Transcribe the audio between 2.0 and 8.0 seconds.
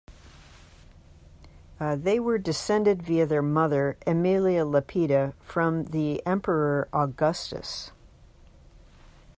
were descended via their mother, Aemilia Lepida, from the emperor Augustus.